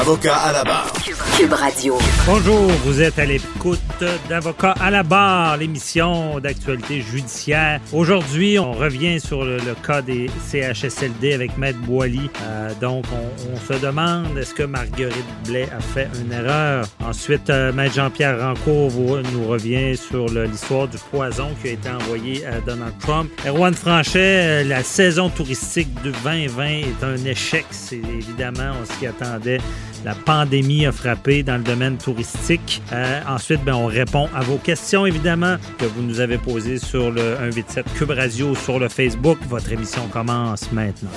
[0.00, 0.92] Avocat à la barre.
[1.38, 1.98] Cube Radio.
[2.26, 3.80] Bonjour, vous êtes à l'écoute
[4.28, 7.80] d'Avocat à la barre, l'émission d'actualité judiciaire.
[7.92, 12.30] Aujourd'hui, on revient sur le, cas des CHSLD avec Maître Boily.
[12.42, 16.86] Euh, donc, on, se demande est-ce que Marguerite Blais a fait une erreur?
[17.04, 18.92] Ensuite, euh, Maître Jean-Pierre Rancourt
[19.32, 23.30] nous revient sur l'histoire du poison qui a été envoyé à Donald Trump.
[23.46, 27.66] Erwan Franchet, euh, la saison touristique de 2020 est un échec.
[27.70, 29.58] C'est évidemment, on s'y attendait.
[30.06, 32.80] La pandémie a frappé dans le domaine touristique.
[32.92, 37.10] Euh, ensuite, ben, on répond à vos questions, évidemment, que vous nous avez posées sur
[37.10, 39.36] le 187 Cube Radio sur le Facebook.
[39.48, 41.10] Votre émission commence maintenant.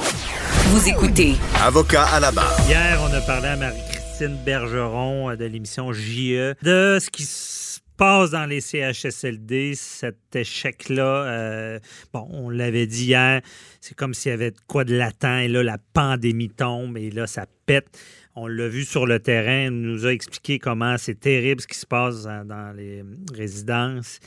[0.70, 2.60] Vous écoutez Avocat à la barre.
[2.68, 7.59] Hier, on a parlé à Marie-Christine Bergeron euh, de l'émission JE de ce qui se
[8.00, 11.26] passe dans les CHSLD, cet échec-là.
[11.26, 11.80] euh,
[12.14, 13.42] bon, on l'avait dit hier,
[13.82, 17.28] c'est comme s'il y avait quoi de latent et là, la pandémie tombe et là,
[17.28, 18.00] ça pète.
[18.36, 21.78] On l'a vu sur le terrain, il nous a expliqué comment c'est terrible ce qui
[21.78, 23.04] se passe dans, les
[23.36, 24.22] résidences.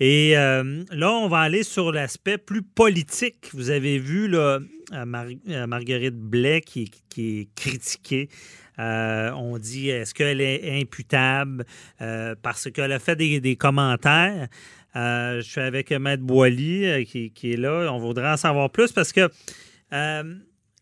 [0.00, 3.50] Et euh, là, on va aller sur l'aspect plus politique.
[3.52, 4.60] Vous avez vu là,
[5.04, 5.26] Mar-
[5.66, 8.30] Marguerite Blais qui est critiquée.
[8.78, 11.64] Euh, on dit est-ce qu'elle est imputable
[12.00, 14.48] euh, parce qu'elle a fait des, commentaires.
[14.96, 17.92] Euh, je suis avec Maître Boily qui, est là.
[17.92, 19.28] On voudrait en savoir plus parce que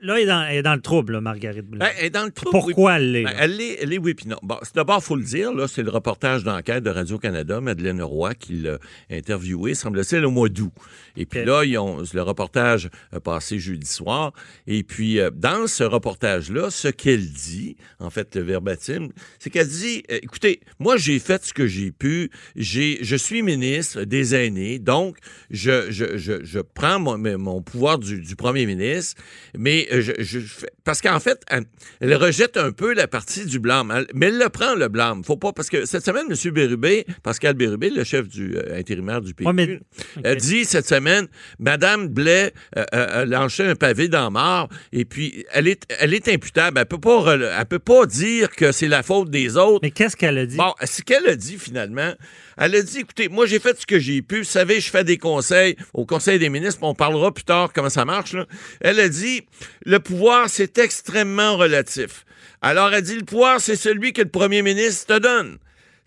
[0.01, 1.79] là, elle est, dans, elle est dans le trouble, là, Marguerite Blais.
[1.79, 3.25] Ben, elle est dans le trou, Pourquoi elle l'est?
[3.25, 4.37] Ben, elle l'est, elle est, oui, puis non.
[4.43, 8.03] Bon, c'est- d'abord, il faut le dire, là, c'est le reportage d'enquête de Radio-Canada, Madeleine
[8.03, 8.79] Roy, qui l'a
[9.11, 10.73] interviewé, semble-t-il, au mois d'août.
[11.17, 14.33] Et puis là, ils ont, le reportage a passé jeudi soir.
[14.67, 19.09] Et puis, euh, dans ce reportage-là, ce qu'elle dit, en fait, le verbatim,
[19.39, 22.31] c'est qu'elle dit, euh, écoutez, moi, j'ai fait ce que j'ai pu.
[22.55, 25.17] J'ai, je suis ministre des aînés, donc
[25.51, 29.21] je, je, je, je prends mon, mon pouvoir du, du premier ministre,
[29.57, 31.65] mais euh, je, je fais- parce qu'en fait, elle,
[32.01, 35.25] elle rejette un peu la partie du blâme, Elle- mais elle le prend le blâme.
[35.25, 36.53] Faut pas parce que cette semaine, M.
[36.53, 41.27] Bérubé, Pascal Bérubé, le chef du euh, intérimaire du PQ, Ouais, mais- dit cette semaine,
[41.59, 46.15] Madame Blais euh, euh, a lancé un pavé dans marre et puis elle est, elle
[46.15, 46.79] est imputable.
[46.79, 49.81] Elle peut pas, elle peut pas dire que c'est la faute des autres.
[49.83, 50.57] Mais qu'est-ce qu'elle a dit?
[50.57, 52.13] Bon, ce qu'elle a dit finalement,
[52.57, 54.39] elle a dit, écoutez, moi j'ai fait ce que j'ai pu.
[54.39, 57.91] Vous savez, je fais des conseils au Conseil des ministres, on parlera plus tard comment
[57.91, 58.37] ça marche.
[58.81, 59.43] Elle a dit,
[59.85, 62.25] le pouvoir, c'est extrêmement relatif.
[62.63, 65.59] Alors, elle dit, le pouvoir, c'est celui que le premier ministre te donne.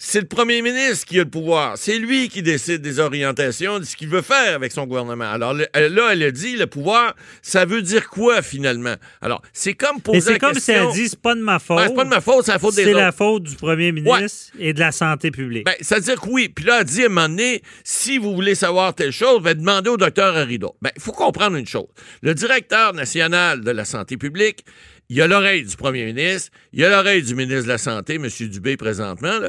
[0.02, 1.78] C'est le premier ministre qui a le pouvoir.
[1.78, 5.30] C'est lui qui décide des orientations, de ce qu'il veut faire avec son gouvernement.
[5.30, 8.96] Alors le- là, elle a dit, le pouvoir, ça veut dire quoi finalement?
[9.22, 11.80] Alors, c'est comme poser Mais c'est comme si elle dit c'est pas de ma faute.
[11.80, 13.92] Ouais, c'est pas de ma faute, c'est la faute des C'est la faute du premier
[13.92, 15.66] ministre et de la santé publique.
[15.66, 16.48] Ben, ça veut dire que oui.
[16.48, 19.54] Puis là, elle dit à un moment donné, si vous voulez savoir telle chose, ben,
[19.54, 20.78] demandez au docteur Arrido.
[20.82, 21.88] Ben, il faut comprendre une chose.
[22.22, 24.64] Le directeur national de la santé publique,
[25.10, 27.78] il y a l'oreille du premier ministre, il y a l'oreille du ministre de la
[27.78, 28.28] Santé, M.
[28.50, 29.40] Dubé, présentement.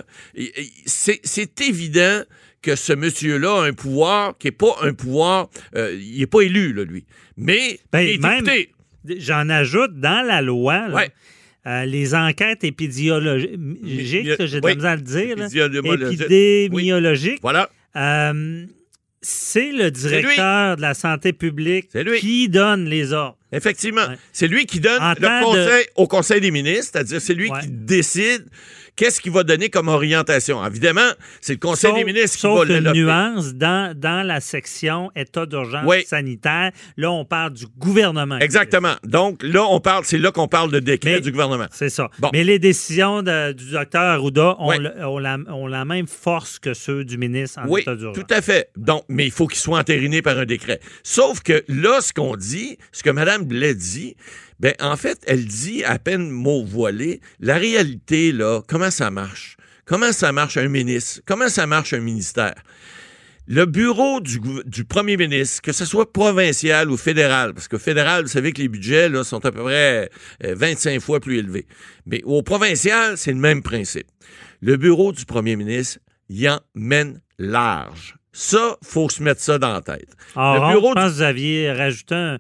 [0.87, 2.23] C'est évident
[2.63, 5.49] que ce monsieur-là a un pouvoir qui n'est pas un pouvoir...
[5.77, 7.05] euh, il n'est pas élu, là, lui.
[7.37, 8.71] Mais Ben, il est.
[9.19, 11.11] J'en ajoute dans la loi là, Ouais.
[11.67, 13.51] euh, les enquêtes épidémiologiques,
[13.83, 14.71] j'ai de oui.
[14.71, 15.03] la misère à le
[15.49, 17.39] dire, épidémiologiques.
[17.41, 17.71] Voilà.
[17.97, 18.67] Euh,
[19.23, 21.89] c'est le directeur de la santé publique
[22.19, 23.37] qui donne les ordres.
[23.53, 24.07] Effectivement.
[24.07, 24.17] Ouais.
[24.33, 27.61] C'est lui qui donne En le conseil au Conseil des ministres, c'est-à-dire c'est lui Ouais.
[27.61, 28.47] qui décide
[28.97, 30.65] qu'est-ce qu'il va donner comme orientation?
[30.67, 31.09] Évidemment,
[31.41, 34.41] c'est le Conseil Sauf, des ministres qui sauf va une le nuance dans, dans la
[34.41, 36.05] section état d'urgence Oui.
[36.07, 36.73] sanitaire.
[36.97, 38.39] Là, on parle du gouvernement.
[38.39, 38.95] Exactement.
[39.05, 41.67] Donc là, on parle, c'est là qu'on parle de décret Mais- du gouvernement.
[41.73, 42.11] C'est ça.
[42.19, 42.29] Bon.
[42.33, 46.59] Mais les décisions de- du docteur Arruda ont, le- ont la, ont la même force
[46.59, 48.23] que ceux du ministre en Oui, état d'urgence.
[48.23, 48.71] tout à fait.
[48.77, 50.81] Donc, mais il faut qu'il soit entériné par un décret.
[51.03, 54.17] Sauf que là, ce qu'on dit, ce que Mme Mme Blais dit,
[54.61, 59.57] ben, en fait, elle dit, à peine mot voilé, la réalité, là, comment ça marche?
[59.87, 61.21] Comment ça marche un ministre?
[61.27, 62.55] Comment ça marche un ministère?
[63.49, 68.29] Le bureau du, premier ministre, que ce soit provincial ou fédéral, parce que fédéral, vous
[68.29, 70.09] savez que les budgets là, sont à peu près
[70.45, 71.67] euh, 25 fois plus élevés.
[72.07, 74.07] Mais au provincial, c'est le même principe.
[74.61, 75.99] Le bureau du premier ministre,
[76.29, 78.15] il en mène large.
[78.33, 80.11] Ça, faut se mettre ça dans la tête.
[80.37, 82.39] En Le rond, bureau je du- pense que vous aviez rajouté un,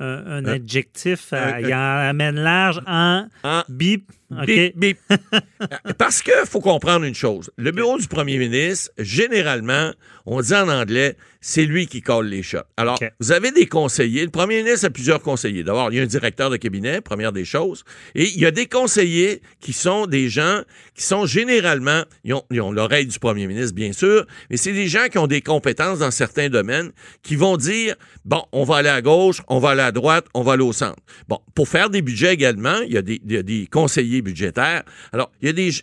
[0.00, 1.32] un- un Un- adjectif.
[1.32, 4.10] à- un- il en amène large en En bip.
[4.44, 4.98] Bip, bip.
[5.98, 7.50] Parce que faut comprendre une chose.
[7.56, 9.92] Le bureau du premier ministre, généralement,
[10.26, 12.58] on dit en anglais, c'est lui qui colle les shots.
[12.76, 14.24] Alors, vous avez des conseillers.
[14.24, 15.62] Le premier ministre a plusieurs conseillers.
[15.62, 17.84] D'abord, il y a un directeur de cabinet, première des choses.
[18.16, 20.62] Et il y a des conseillers qui sont des gens
[20.96, 24.72] qui sont généralement, ils ont, ils ont l'oreille du premier ministre, bien sûr, mais c'est
[24.72, 26.90] des gens qui ont des compétences dans certains domaines
[27.22, 27.94] qui vont dire,
[28.24, 30.72] bon, on va aller à gauche, on va aller à droite, on va aller au
[30.72, 31.00] centre.
[31.28, 34.82] Bon, pour faire des budgets également, il y a des, conseillers budgétaires.
[35.12, 35.30] Alors,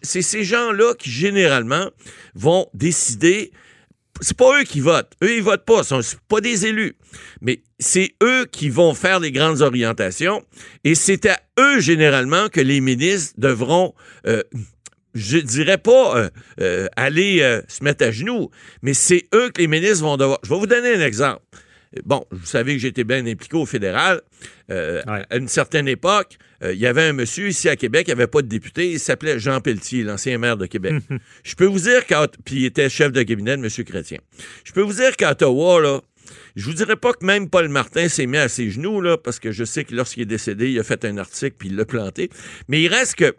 [0.02, 1.90] c'est ces gens-là qui, généralement,
[2.36, 3.52] vont décider
[4.22, 5.12] c'est pas eux qui votent.
[5.24, 5.84] Eux, ils votent pas.
[5.84, 6.96] Ce sont pas des élus.
[7.42, 10.44] Mais c'est eux qui vont faire les grandes orientations.
[10.84, 13.96] Et c'est à eux, généralement, que les ministres devront,
[14.28, 14.44] euh,
[15.14, 16.30] je dirais pas euh,
[16.60, 18.50] euh, aller euh, se mettre à genoux,
[18.82, 20.40] mais c'est eux que les ministres vont devoir.
[20.44, 21.42] Je vais vous donner un exemple.
[22.06, 24.22] Bon, vous savez que j'étais bien impliqué au fédéral.
[24.72, 25.24] Euh, Ouais.
[25.30, 28.14] À une certaine époque, euh, il y avait un monsieur ici à Québec, il n'y
[28.14, 30.96] avait pas de député, il s'appelait Jean Pelletier, l'ancien maire de Québec.
[31.44, 33.86] Je peux vous dire qu'à puis il était chef de cabinet de M.
[33.86, 34.20] Chrétien.
[34.64, 36.02] Je peux vous dire qu'à Ottawa, là,
[36.56, 39.40] je vous dirais pas que même Paul Martin s'est mis à ses genoux, là, parce
[39.40, 41.86] que je sais que lorsqu'il est décédé, il a fait un article puis il l'a
[41.86, 42.30] planté.
[42.68, 43.36] Mais il reste que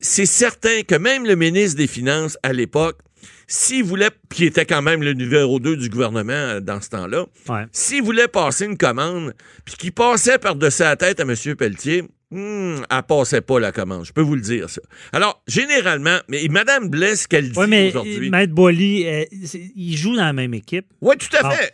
[0.00, 2.98] c'est certain que même le ministre des Finances à l'époque,
[3.46, 7.26] s'il voulait, qui était quand même le numéro 2 du gouvernement euh, dans ce temps-là,
[7.48, 7.64] Ouais.
[7.72, 9.34] s'il voulait passer une commande,
[9.64, 11.34] puis qu'il passait par-dessus la tête à M.
[11.56, 14.04] Pelletier, hmm, elle passait pas la commande.
[14.06, 14.80] Je peux vous le dire, ça.
[15.12, 18.30] Alors, généralement, mais Mme Blais, ce qu'elle dit aujourd'hui.
[18.30, 19.24] Maître Boily, euh,
[19.74, 20.86] il joue dans la même équipe.
[21.00, 21.72] Oui, tout à fait.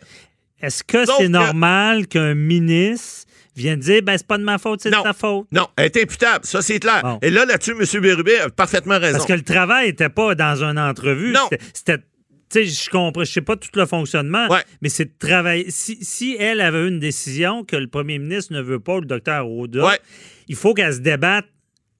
[0.61, 3.27] Est-ce que c'est normal qu'un ministre
[3.57, 5.47] vienne dire ben c'est pas de ma faute, c'est de ta faute?
[5.51, 7.01] Non, elle est imputable, ça c'est clair.
[7.03, 7.19] Bon.
[7.21, 8.01] Et là, là-dessus, M.
[8.01, 9.17] Bérubé a parfaitement raison.
[9.17, 11.31] Parce que le travail n'était pas dans une entrevue.
[11.31, 11.49] Non.
[11.73, 11.99] C'était-.
[12.49, 14.61] Tu sais, je comprends, je sais pas tout le fonctionnement, Ouais.
[14.81, 15.65] mais c'est de travailler.
[15.69, 19.05] Si, si elle avait eu une décision que le premier ministre ne veut pas, le
[19.05, 19.99] docteur Ouais.
[20.47, 21.45] il faut qu'elle se débatte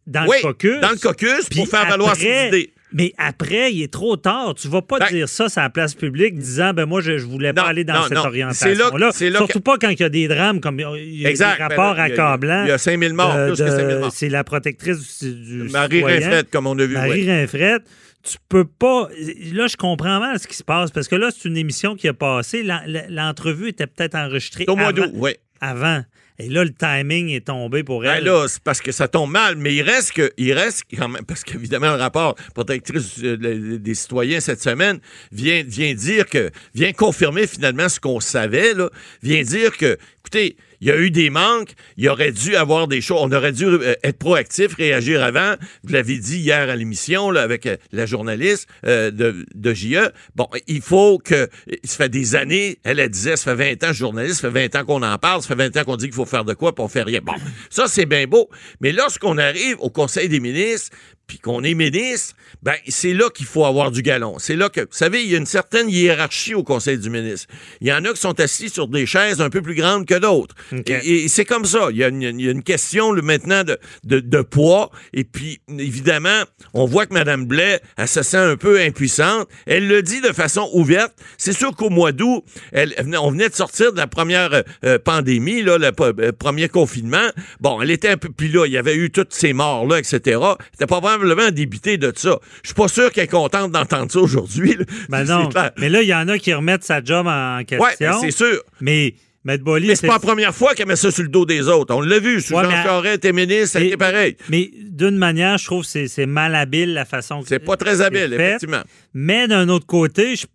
[0.05, 0.79] dans oui, le caucus.
[0.79, 2.73] dans le caucus pour faire valoir ses idées.
[2.93, 4.55] Mais après, il est trop tard.
[4.55, 7.25] Tu vas pas Ben- dire ça sur la place publique disant ben moi je, je
[7.25, 9.09] voulais pas aller dans non, cette non.
[9.11, 11.57] C'est là- Surtout pas quand il y a des drames comme il y a Exact.
[11.57, 12.63] des rapports Ben, il y a- accablants.
[12.63, 14.11] Il y a 5000 morts, de- plus que 5000 de- morts.
[14.13, 15.33] C'est la protectrice du,
[15.65, 16.01] du Marie.
[16.03, 16.93] Rinfrette, comme on a vu.
[16.93, 17.41] Marie ouais.
[17.41, 17.83] Rinfrette,
[18.23, 19.09] tu peux pas.
[19.53, 22.07] Là, je comprends mal ce qui se passe parce que là, c'est une émission qui
[22.07, 22.63] a passé.
[22.63, 25.31] L'en- L'entrevue était peut-être enregistrée au mois d'août, oui.
[25.59, 26.03] avant.
[26.39, 28.25] Et là, le timing est tombé pour Ben elle.
[28.25, 31.25] là, c'est parce que ça tombe mal, mais il reste que, il reste quand même,
[31.25, 34.99] parce qu'évidemment, le rapport protectrice euh, des des citoyens cette semaine
[35.31, 38.89] vient, vient dire que, vient confirmer finalement ce qu'on savait, là,
[39.23, 39.97] vient dire que,
[40.27, 43.53] écoutez, il y a eu des manques, il aurait dû avoir des choses, on aurait
[43.53, 45.55] dû euh, être proactif, réagir avant.
[45.83, 50.11] Vous l'avez dit hier à l'émission, avec euh, la journaliste euh, de, de JE.
[50.35, 51.47] Bon, il faut que,
[51.85, 54.85] ça fait des années, elle, disait, ça fait 20 ans, journaliste, ça fait 20 ans
[54.85, 56.83] qu'on en parle, ça fait 20 ans qu'on dit qu'il faut faire de quoi, puis
[56.83, 57.21] on fait rien.
[57.23, 57.35] Bon,
[57.69, 58.49] ça, c'est bien beau.
[58.81, 60.89] Mais lorsqu'on arrive au Conseil des ministres,
[61.27, 64.39] puis qu'on est ministre, ben c'est là qu'il faut avoir du galon.
[64.39, 67.47] C'est là que, vous savez, il y a une certaine hiérarchie au Conseil du ministre.
[67.81, 70.17] Il y en a qui sont assis sur des chaises un peu plus grandes que
[70.17, 70.55] d'autres.
[70.87, 71.89] Et, et c'est comme ça.
[71.91, 74.89] Il y a une, il y a une question là, maintenant de, de, de poids.
[75.13, 79.47] Et puis, évidemment, on voit que Mme Blais, elle se sent un peu impuissante.
[79.65, 81.13] Elle le dit de façon ouverte.
[81.37, 85.61] C'est sûr qu'au mois d'août, elle, on venait de sortir de la première euh, pandémie,
[85.61, 87.27] là, le euh, premier confinement.
[87.59, 88.29] Bon, elle était un peu...
[88.29, 90.19] Puis là, il y avait eu toutes ces morts-là, etc.
[90.25, 90.85] Elle était
[91.17, 92.39] probablement de ça.
[92.63, 94.77] Je suis pas sûr qu'elle est contente d'entendre ça aujourd'hui.
[95.09, 95.49] Ben non.
[95.49, 95.71] clair.
[95.77, 98.19] Mais là, il y en a qui remettent sa job en question.
[98.21, 98.61] C'est sûr.
[98.81, 99.13] Mais
[99.61, 101.95] Boily, Mais c'est pas la première fois qu'elle met ça sur le dos des autres.
[101.95, 102.41] On l'a vu.
[102.41, 104.35] Sous Ouais, Jean mais- Charest était ministre, ça a Mais- été pareil.
[104.49, 108.31] Mais d'une manière, je trouve que c'est- malhabile la façon que C'est pas très habile,
[108.35, 108.47] fait.
[108.47, 108.81] effectivement.
[109.13, 110.47] Mais d'un autre côté, je-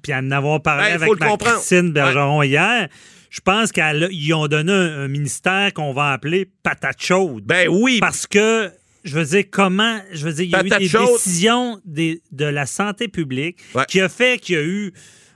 [0.00, 1.54] puis en avoir parlé Ben, avec ma.
[1.54, 2.88] Christine Bergeron hier,
[3.30, 7.42] je pense qu'ils ont donné un, un ministère qu'on va appeler patate chaude.
[7.44, 7.98] Ben oui.
[8.00, 8.70] Parce que,
[9.04, 11.06] je veux dire, comment, je veux dire, il y a Patate eu des chaude.
[11.06, 13.84] décisions des- de la santé publique Ouais.
[13.88, 14.92] qui a fait qu'il y a eu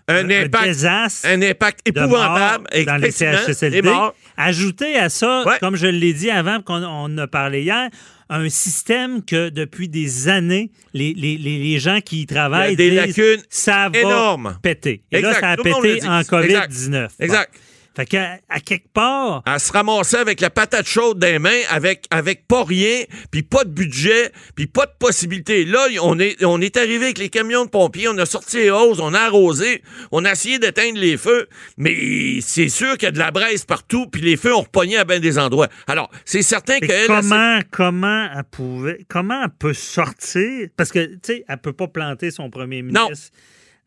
[0.09, 2.65] Un impact, désastre un impact de épouvantable.
[2.75, 3.91] morts dans les effectivement, CHSLD.
[4.37, 5.55] Ajouter à ça, Ouais.
[5.61, 7.89] comme je l'ai dit avant, qu'on on en a parlé hier,
[8.31, 12.81] un système que depuis des années, les, les, les, les gens qui y travaillent Il
[12.81, 14.59] y a des disent, lacunes ça va énormes.
[14.63, 15.03] péter.
[15.13, 15.41] Et là, Exact.
[15.41, 16.09] ça a Tout le monde le pété dit.
[16.09, 16.31] en Exact.
[16.31, 17.09] COVID-19.
[17.19, 17.25] Bon.
[17.25, 17.55] Exact.
[17.97, 19.43] Fait que, à, quelque part.
[19.47, 23.65] À se ramasser avec la patate chaude des mains, avec, avec pas rien, puis pas
[23.65, 25.65] de budget, puis pas de possibilité.
[25.65, 28.71] Là, on est, on est arrivé avec les camions de pompiers, on a sorti les
[28.71, 33.09] hausses, on a arrosé, on a essayé d'éteindre les feux, mais c'est sûr qu'il y
[33.09, 35.69] a de la braise partout, puis les feux ont repogné à bien des endroits.
[35.87, 37.07] Alors, c'est certain qu'elle...
[37.07, 40.69] Comment, comment elle pouvait, comment elle peut sortir?
[40.77, 43.09] Parce que, tu sais, elle peut pas planter son premier ministre.
[43.09, 43.09] Non.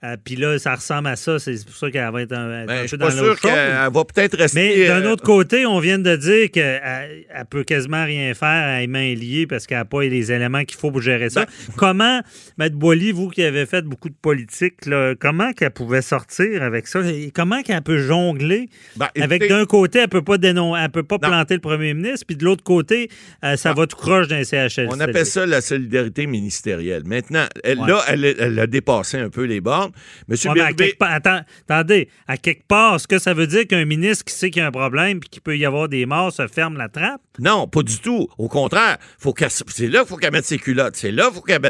[0.04, 1.40] Euh, Puis là, ça ressemble à ça.
[1.40, 4.60] C'est pour ça qu'elle va être un, Ben, un peu dans qu'elle va peut-être rester...
[4.78, 8.48] Mais d'un euh, autre côté, on vient de dire qu'elle elle peut quasiment rien faire
[8.48, 11.46] à les mains liées parce qu'elle n'a pas les éléments qu'il faut pour gérer ça.
[11.46, 12.22] Ben- comment,
[12.60, 16.86] Maître Boily, vous qui avez fait beaucoup de politique, là, comment qu'elle pouvait sortir avec
[16.86, 17.00] ça?
[17.02, 21.02] Et comment qu'elle peut jongler ben, avec d'un côté, elle peut pas dénon elle peut
[21.04, 21.30] pas Non.
[21.30, 23.10] planter le premier ministre, puis de l'autre côté,
[23.44, 23.76] euh, ça Non.
[23.76, 24.90] va tout croche d'un CHL.
[24.92, 27.02] On appelle ça la solidarité ministérielle.
[27.06, 27.88] Maintenant, elle, Ouais.
[27.88, 29.87] là, elle, elle a dépassé un peu les bornes.
[29.88, 33.48] Ouais, mais à Bérubé- quelque part- attends, attendez, à quelque part, est-ce que ça veut
[33.48, 35.90] dire qu'un ministre qui sait qu'il y a un problème puis qu'il peut y avoir
[35.90, 37.22] des morts se ferme la trappe?
[37.40, 38.28] Non, pas du tout.
[38.38, 39.34] Au contraire, faut
[39.68, 40.96] c'est là qu'il faut qu'elle mette ses culottes.
[40.96, 41.62] C'est là qu'il faut qu'elle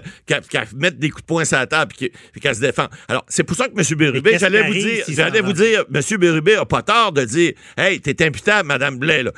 [0.76, 2.90] mette des coups de poing sur la table et qu'elle se défende.
[3.08, 3.98] Alors, c'est pour ça que M.
[3.98, 6.02] Bérubé, j'allais vous dire, j'allais vous dire, M.
[6.18, 9.32] Bérubé a pas tort de dire, hey, t'es imputable, Mme Blais, là.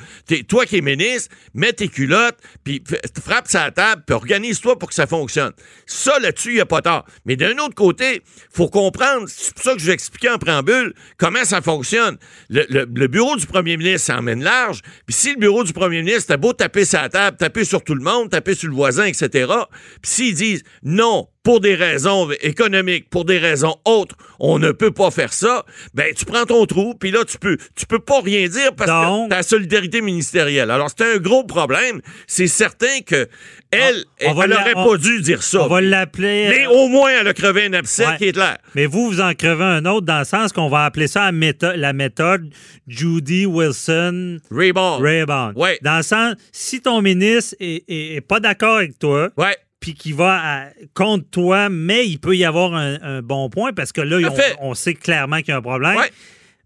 [0.48, 2.82] Toi qui es ministre, mets tes culottes, puis
[3.22, 5.52] frappe sur la table, puis organise-toi pour que ça fonctionne.
[5.86, 7.04] Ça, là-dessus, il n'y a pas tort.
[7.26, 8.22] Mais d'un autre côté,
[8.52, 12.16] faut comprendre, c'est pour ça que je vais expliquer en préambule comment ça fonctionne.
[12.48, 16.36] Le, bureau du premier ministre s'emmène large, puis si le bureau du premier ministre, t'as
[16.36, 19.52] beau taper sa table, taper sur tout le monde, taper sur le voisin, etc.,
[20.00, 24.90] puis s'ils disent non, pour des raisons économiques, pour des raisons autres, on ne peut
[24.90, 28.20] pas faire ça, ben tu prends ton trou, puis là, tu peux, tu peux pas
[28.20, 30.70] rien dire parce Donc- que t'as la solidarité ministérielle.
[30.70, 32.02] Alors, c'est un gros problème.
[32.26, 33.26] C'est certain que
[33.70, 35.62] elle, On va elle la- aurait on- pas dû dire ça.
[35.62, 36.48] On va l'appeler.
[36.50, 38.16] Mais euh, au moins, elle a crevé un abcès Ouais.
[38.18, 38.58] qui est clair.
[38.74, 41.32] Mais vous, vous en crevez un autre dans le sens qu'on va appeler ça la
[41.32, 42.50] méthode, la méthode
[42.86, 45.02] Judy Wilson Rayborn.
[45.02, 45.52] Rayburn.
[45.56, 45.78] Ouais.
[45.82, 49.56] Dans le sens, si ton ministre est, est- est pas d'accord avec toi, Ouais.
[49.80, 53.72] Puis qu'il va à- contre toi, mais il peut y avoir un, un bon point
[53.72, 54.18] parce que là,
[54.60, 55.96] on, on sait clairement qu'il y a un problème.
[55.96, 56.10] Ouais.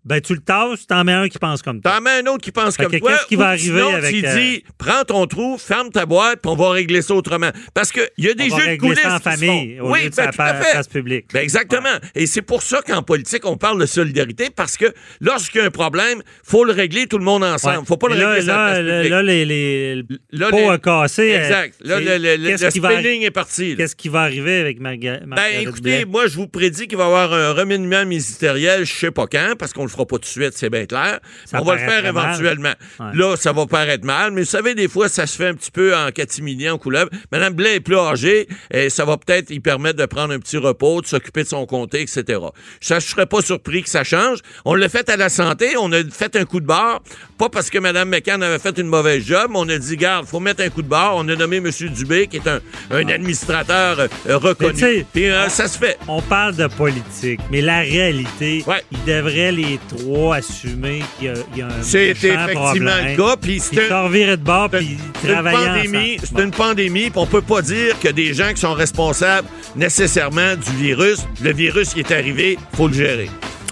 [0.04, 1.92] Ben, tu le tasses, t'en mets un qui pense comme toi.
[1.92, 3.12] T'en mets un autre qui pense Fait comme que toi.
[3.12, 6.40] qu'est-ce qui va arriver sinon, avec, tu euh, dis, prends ton trou, ferme ta boîte,
[6.42, 7.50] puis on va régler ça autrement.
[7.72, 10.14] Parce qu'il y a des On jeux de coulisses en famille au oui, lieu de
[10.16, 11.26] ben, sa place publique.
[11.32, 11.88] Ben, exactement.
[12.14, 14.86] Et c'est pour ça qu'en politique, on parle de solidarité, parce que
[15.22, 17.78] lorsqu'il y a un problème, faut le régler tout le monde ensemble.
[17.78, 17.84] Ouais.
[17.86, 20.50] Faut pas le là, régler sur la là, place là, là, les, les, le Là,
[20.50, 21.34] pot les- a cassé.
[21.34, 21.74] euh, Exact.
[21.80, 23.70] Là, le, le, le, qu'est-ce le qui va arri- spinning est parti.
[23.70, 23.76] là.
[23.76, 27.06] Qu'est-ce qui va arriver avec Marga- Ben, écoutez, moi, je vous prédis qu'il va y
[27.06, 30.26] avoir un remaniement ministériel, je sais pas quand, parce qu'on le fera pas tout de
[30.26, 31.20] suite, c'est bien clair.
[31.44, 32.74] Ça on va le faire éventuellement.
[33.00, 33.06] Ouais.
[33.14, 35.70] Là, ça va paraître mal, mais vous savez, des fois, ça se fait un petit
[35.70, 37.10] peu en catimini, en couleuvre.
[37.32, 40.56] Madame Blais est plus âgée, et ça va peut-être y permettre de prendre un petit
[40.56, 42.40] repos, de s'occuper de son comté, etc.
[42.80, 44.38] Ça, je serais pas surpris que ça change.
[44.64, 47.02] On l'a fait à la santé, on a fait un coup de barre,
[47.36, 50.26] pas parce que Mme McCann avait fait une mauvaise job, mais on a dit, garde,
[50.26, 51.14] faut mettre un coup de barre.
[51.16, 51.70] On a nommé M.
[51.90, 52.60] Dubé, qui est un,
[52.90, 53.98] un administrateur
[54.28, 55.04] euh, reconnu.
[55.12, 55.98] Puis euh, ça se fait.
[56.08, 58.82] On parle de politique, mais la réalité, Ouais.
[58.92, 63.06] ils devraient les trois assumer qu'il y a, il y a un C'est effectivement problème.
[63.10, 63.36] le cas.
[63.40, 66.14] Puis c'est de bord, c'est puis une travailler pandémie.
[66.16, 66.28] ensemble.
[66.36, 67.10] C'est une pandémie.
[67.10, 71.18] puis on peut pas dire que des gens qui sont responsables nécessairement du virus.
[71.42, 73.30] Le virus qui est arrivé, faut le gérer.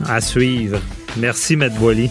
[0.08, 0.80] À suivre.
[1.16, 2.10] Merci, Maître Boily.